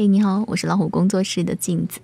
[0.00, 1.98] 嘿，你好，我是老虎工作室的镜子。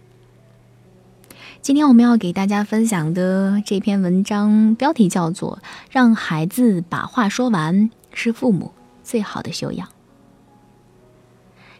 [1.63, 5.61] 今天我们要给大家分享的这篇文章标题叫做
[5.93, 8.73] 《让孩子把话说完是父母
[9.05, 9.87] 最好的修养》。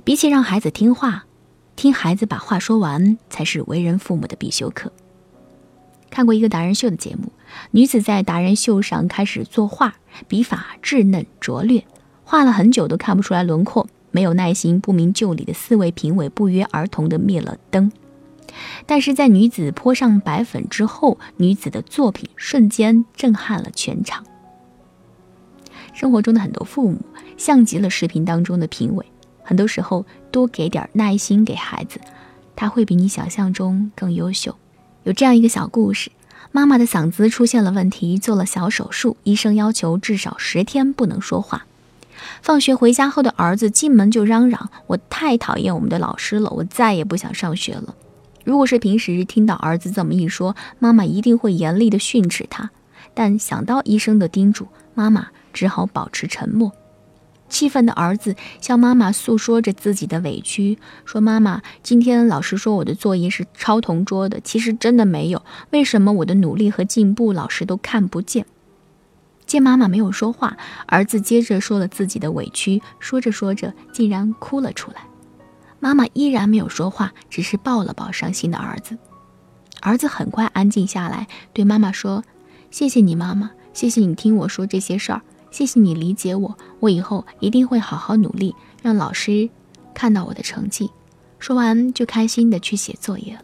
[0.05, 1.25] 比起让孩子听话，
[1.75, 4.93] 听孩子把话说完才是为人父母的必修课。
[6.11, 7.33] 看过一个达人秀的节目，
[7.73, 9.97] 女子在达人秀上开始作画，
[10.29, 11.85] 笔法稚嫩拙劣，
[12.23, 17.91] 画了很久都看不出来轮廓，没有耐心、不明就里的四位评委不约而同地灭了灯。
[18.87, 24.25] 但是在女子泼上白粉之后，女子的作品瞬间震撼了全场。
[25.93, 27.01] 生活中的很多父母
[27.37, 29.05] 像极了视频当中的评委，
[29.43, 32.01] 很多时候多给点耐心给孩子，
[32.55, 34.55] 他会比你想象中更优秀。
[35.03, 36.13] 有这样一个小故事：
[36.53, 41.67] 妈妈的嗓子出现了问题，做了小手术，医生要求至少十天不能说话。
[42.43, 47.95] 放学回家后的儿子进门就嚷嚷：“我太讨厌我们的老师了，我再也不想上学了。”
[48.45, 52.71] 如果是平时听到儿子这么一说，妈妈一定会严厉的训斥他。
[53.15, 56.73] 但想到医生的叮嘱，妈妈只好保持沉默。
[57.49, 65.43] 气愤的儿子向妈妈诉说着自己的委屈，说：“妈妈，今天老师说我的作业是抄同桌的，其实真的没有。
[65.71, 68.45] 为什么我的努力和进步老师都看不见？”
[69.47, 70.57] 见妈妈没有说话，
[70.87, 75.07] 儿子接着说了自己的委屈，说着说着竟然哭了出来。
[75.81, 78.97] 妈妈依然没有说话，只是抱了抱伤心的儿子。
[79.83, 82.25] 儿子很快安静下来，对妈妈说
[82.71, 86.57] ：“谢谢你，妈妈，谢谢你听我说这些事儿，谢谢你理解我。
[86.81, 89.51] 我以后一定会好好努力，让老师
[89.93, 90.91] 看到我的成绩。”
[91.39, 93.43] 说完，就开心的去写作业了。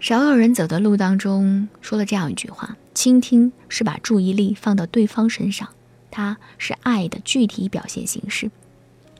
[0.00, 5.68] 少有人走的路当中说了这样一句话：“倾听是把注意力放到对方身上，
[6.10, 8.50] 它是爱的具体表现形式。”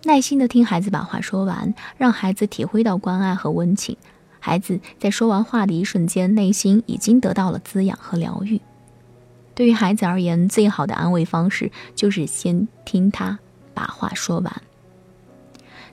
[0.04, 3.98] 耐心的听孩子把话说完，让孩子体会到关爱和温情。
[4.40, 8.60] 孩子在说完话的一瞬间，内心已经得到了滋养和疗愈。
[9.54, 13.38] 对于孩子而言，最好的安慰方式就是先听他
[13.74, 14.62] 把话说完。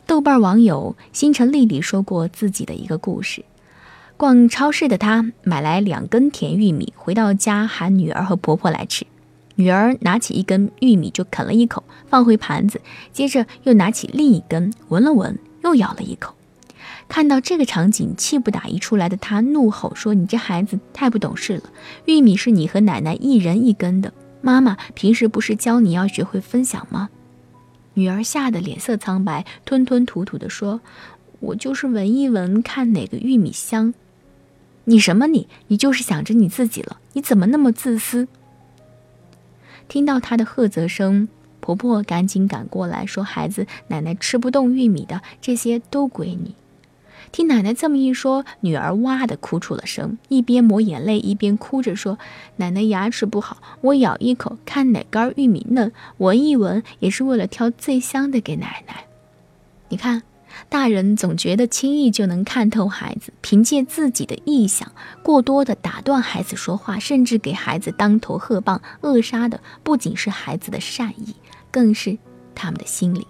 [0.05, 3.43] 豆瓣网友星辰丽丽说过自己的一个故事：
[4.17, 9.05] 逛超市的她买来两根甜玉米，回到家喊女儿和婆婆来吃。
[9.55, 12.81] 女儿拿起一根玉米就啃了一口，放回盘子，
[13.11, 16.33] 接着又拿起另一根闻了闻，又咬了一口。
[17.07, 21.63] 看到这个场景，气不打一处来的她怒吼说：“你这孩子太不懂事了！
[22.05, 27.09] 玉米是你和奶奶一人一根的，妈妈平时不是教你要学会分享吗？”
[27.95, 30.81] 女儿吓得脸色苍白，吞吞吐吐地说
[31.41, 33.93] ：“我就是闻一闻，看哪个玉米香。”
[34.85, 35.47] 你什么你？
[35.67, 36.99] 你就是想着你自己了？
[37.13, 38.27] 你怎么那么自私？
[39.87, 41.29] 听到她的喝责声，
[41.59, 46.55] 婆婆赶紧赶过来，说：“孩子，奶奶吃不动玉米的，这些都归你。”
[47.31, 52.19] 听奶奶这么一说，女儿哇的哭出了声，一边抹眼泪，一边哭着说
[52.57, 59.05] ：“奶奶牙齿不好，我咬一口，看哪根玉米嫩，闻一闻，也是为了挑最香的给奶奶。”
[59.87, 60.23] 你看。
[60.69, 64.91] 大人总觉得轻易就能看透孩子，凭借自己的臆想，
[65.23, 71.35] 过多的打断孩子说话，甚至给孩子当头喝棒，扼杀的不仅是孩子的善意，
[71.71, 72.17] 更是
[72.55, 73.25] 他们的心灵。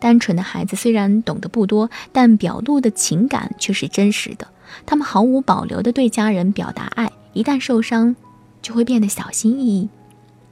[0.00, 4.46] 单纯的孩子虽然懂得不多，但表露的情感却是真实的。
[4.84, 8.14] 他们毫无保留地对家人表达爱，一旦受伤，
[8.60, 9.88] 就会变得小心翼翼。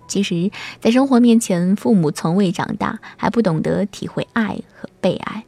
[0.08, 0.50] 其实，
[0.80, 5.44] 在生活面前，父母从未长大，还不懂得体会爱和被爱。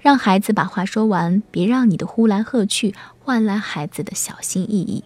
[0.00, 5.04] 让孩子把话说完，别让你的呼来喝去换来孩子的小心翼翼。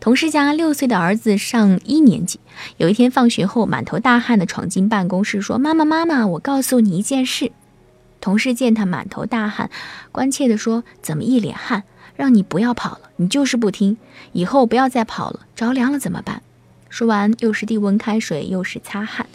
[0.00, 2.40] 同事家六岁的儿子上一年级，
[2.76, 7.52] 有一天放学后满头大汗的闯进办公室，说：“妈妈，妈妈，我告诉你一件事。”
[8.20, 9.70] 同事见他满头大汗，
[10.12, 11.84] 关切地说：“怎么一脸汗？
[12.16, 13.96] 让你不要跑了，你就是不听。
[14.32, 16.42] 以后不要再跑了，着凉了怎么办？”
[16.90, 19.26] 说完，又是递温开水，又是擦汗。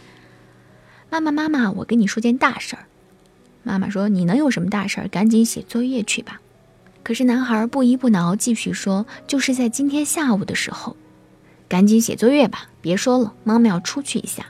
[1.10, 2.86] 妈妈，妈妈，我跟你说件大事儿。
[3.64, 5.08] 妈妈说：“你能有什么大事儿？
[5.08, 6.42] 赶紧写作业去吧。”
[7.04, 10.96] 可是男孩不依不挠，继续说：“就是在今天下午的时候，
[11.68, 14.48] 赶紧写作业吧，别说了，妈妈要出去一下。”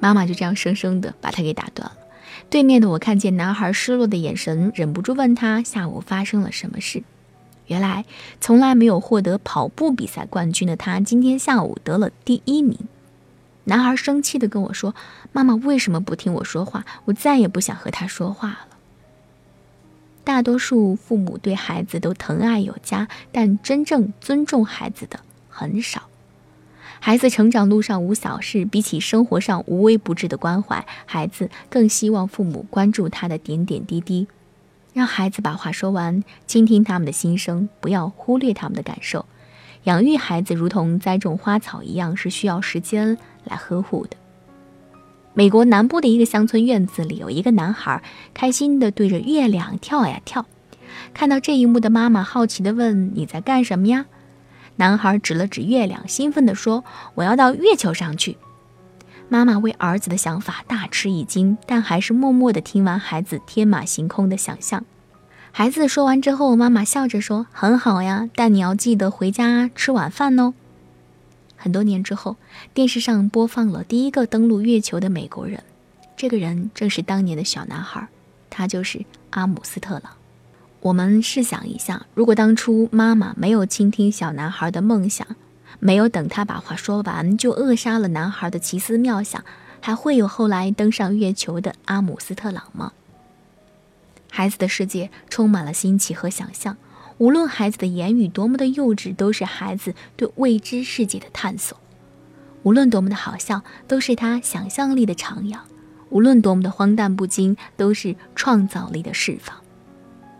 [0.00, 1.96] 妈妈就这样生生的把他给打断了。
[2.50, 7.02] 对面的我看见男孩失落的眼神，忍不住问他下午发生了什么事。
[7.66, 8.04] 原来
[8.40, 12.78] 从来没有获得跑步比赛冠军的他，今天下午得了第一名。
[13.64, 14.94] 男孩生气地跟我说
[15.32, 16.84] ：“妈妈为什么不听我说话？
[17.06, 18.58] 我再也不想和他说话了。”
[20.24, 26.04] 大多数父母对孩子都疼爱有加，但真正尊重孩子的很少。
[27.00, 34.26] 孩子成长路上无小事，比起生活上无微不至的关怀，孩子更希望父母关注他的点点滴滴。
[34.94, 39.26] 让孩子把话说完，倾听他们的心声，不要忽略他们的感受。
[39.84, 44.16] 养育孩子如同栽种花草一样，是需要时间来呵护的。
[45.34, 48.02] 美国南部的一个乡村院子里，有一个男孩
[48.32, 50.46] 开心地对着月亮跳呀跳。
[51.12, 54.06] 看到这一幕的妈妈好奇地问：“你在干什么呀？”
[54.76, 56.84] 男孩指了指月亮，兴奋地说
[57.16, 58.38] ：“我要到月球上去。”
[59.28, 64.84] 妈妈为儿子的想法大吃一惊，但还是默默地听完孩子天马行空的想象。
[65.56, 70.52] 孩子说完之后，妈妈笑着说：“很好呀，但你要记得回家吃晚饭哦。”
[71.54, 72.34] 很多年之后，
[72.74, 75.62] 电视上播放了第一个登陆月球的美国人，
[76.16, 78.08] 这个人正是当年的小男孩，
[78.50, 80.14] 他就是阿姆斯特朗。
[80.80, 85.24] 我们试想一下，如果当初妈妈没有倾听小男孩的梦想，
[85.78, 89.44] 没有等他把话说完就扼杀了男孩的奇思妙想，
[89.80, 92.90] 还会有后来登上月球的阿姆斯特朗吗？
[94.36, 96.76] 孩子的世界充满了新奇和想象，
[97.18, 101.76] 无论孩子的言语多么的幼稚，都是孩子对未知世界的探索；
[102.64, 105.60] 无论多么的好笑，都是他想象力的徜徉；
[106.10, 109.56] 无论多么的荒诞不经，都是创造力的释放。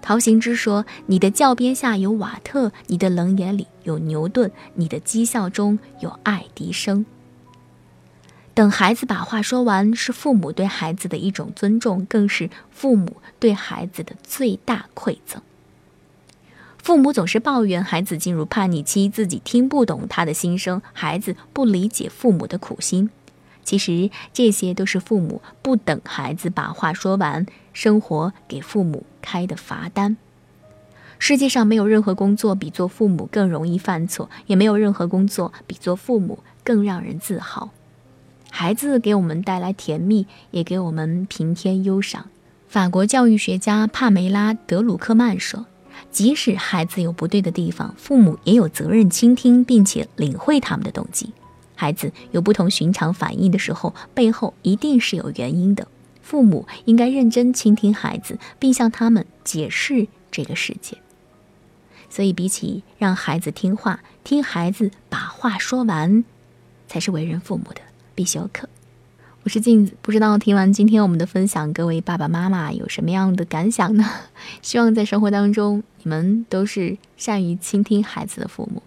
[0.02, 7.06] 陶行知说：“你的教鞭下有瓦特，你的冷眼里有牛顿，你的讥笑中有爱迪生。”
[8.55, 15.43] 等孩子把话说完，是父母对孩子的一种尊重，更是父母对孩子的最大馈赠。
[16.79, 23.11] 父母总是抱怨孩子进入叛逆期，自己听不懂他的心声，孩子不理解父母的苦心。
[23.65, 30.17] 其实这些都是父母不等孩子把话说完，生活给父母开的罚单。
[31.19, 37.71] 世界上没有任何工作比做父母更容易犯错，也没有任何工作比做父母更让人自豪。
[38.56, 42.27] 孩子给我们带来甜蜜，也给我们平添忧伤。
[42.69, 45.67] 法国教育学家帕梅拉·德鲁克曼说
[46.12, 51.33] ：“即使孩子有不对的地方，父母也有责任倾听并且领会他们的动机。”
[51.75, 55.89] 孩子有不同寻常反应的时候，背后一定是有原因的。
[56.23, 60.97] 父母应该认真倾听孩子，并向他们解释这个世界。
[62.09, 66.25] 所以，比起让孩子听话，听孩子把话说完，
[66.87, 67.81] 才是为人父母的
[68.14, 68.69] 必修课。
[69.43, 74.05] 我是镜子，不知道听完今天我们的分享，各位爸爸妈妈有什么样的感想呢？
[74.62, 78.82] 希望在生活当中，你们都是善于倾听孩子的父母。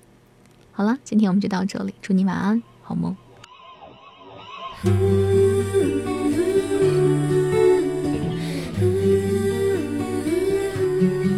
[0.71, 2.63] 好了，今天我们就到这里，祝你晚安。
[2.81, 3.15] 好梦。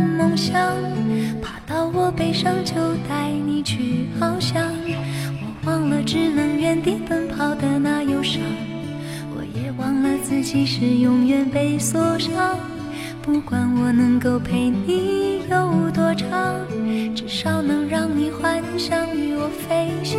[0.00, 0.76] 梦想，
[1.40, 2.74] 爬到我背上就
[3.08, 4.62] 带你去翱翔。
[5.42, 8.42] 我忘了只能原地奔跑的那忧伤，
[9.36, 12.58] 我也忘了自己是永远被锁上。
[13.22, 16.28] 不管我能够陪你有多长，
[17.14, 20.18] 至少能让你幻想与我飞翔。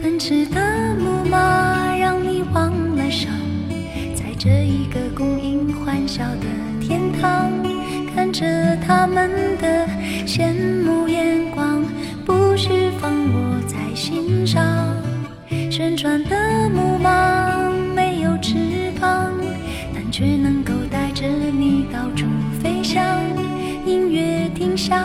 [0.00, 3.32] 奔驰的木马让你忘了伤。
[4.14, 5.00] 在这一个
[8.88, 9.86] 他们的
[10.26, 11.84] 羡慕眼光，
[12.24, 14.64] 不需放我在心上。
[15.70, 18.54] 旋转的木马没有翅
[18.98, 19.30] 膀，
[19.94, 22.24] 但却能够带着你到处
[22.62, 23.04] 飞翔。
[23.84, 25.04] 音乐停下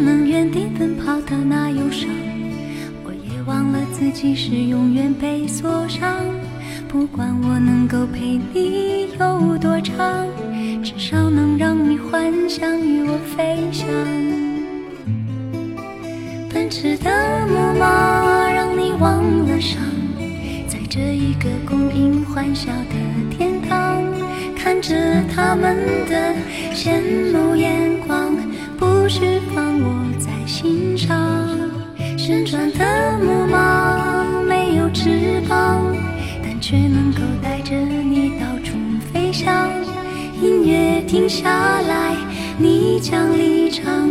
[0.00, 2.08] 能原地奔跑的那忧伤。
[3.04, 6.24] 我也忘了自己是永远被锁上，
[6.88, 10.26] 不管我能够陪你有多长，
[10.82, 13.86] 至少能让你幻想与我飞翔。
[16.52, 19.80] 奔驰的木马，让你忘了伤。
[20.66, 24.02] 在这一个供应欢笑的天堂，
[24.56, 24.94] 看着
[25.34, 25.76] 他们
[26.08, 26.34] 的
[26.74, 27.00] 羡
[27.32, 28.34] 慕眼光，
[29.06, 29.20] 不需
[29.54, 31.16] 放我在心上。
[32.18, 35.94] 旋转的木马没有翅膀，
[36.42, 38.76] 但却能够带着你到处
[39.12, 39.70] 飞翔。
[40.42, 41.48] 音乐停下
[41.82, 42.16] 来，
[42.58, 44.10] 你将离场，